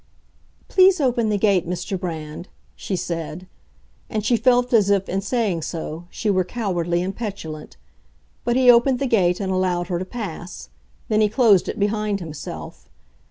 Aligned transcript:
"Please 0.67 0.99
open 0.99 1.29
the 1.29 1.37
gate, 1.37 1.69
Mr. 1.69 1.95
Brand," 1.99 2.47
she 2.75 2.95
said; 2.95 3.45
and 4.09 4.25
she 4.25 4.35
felt 4.35 4.73
as 4.73 4.89
if, 4.89 5.07
in 5.07 5.21
saying 5.21 5.61
so, 5.61 6.07
she 6.09 6.27
were 6.27 6.43
cowardly 6.43 7.03
and 7.03 7.15
petulant. 7.15 7.77
But 8.43 8.55
he 8.55 8.71
opened 8.71 8.97
the 8.97 9.05
gate, 9.05 9.39
and 9.39 9.51
allowed 9.51 9.89
her 9.89 9.99
to 9.99 10.05
pass; 10.05 10.69
then 11.07 11.21
he 11.21 11.29
closed 11.29 11.69
it 11.69 11.77
behind 11.77 12.19
himself. 12.19 12.89